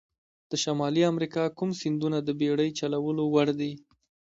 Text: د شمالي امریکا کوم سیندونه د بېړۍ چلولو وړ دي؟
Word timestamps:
د 0.49 0.51
شمالي 0.63 1.01
امریکا 1.11 1.43
کوم 1.57 1.69
سیندونه 1.81 2.17
د 2.23 2.29
بېړۍ 2.39 2.69
چلولو 2.79 3.23
وړ 3.33 3.47
دي؟ 3.59 3.71